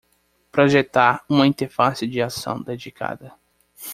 [0.51, 3.35] Projetar uma interface de ação dedicada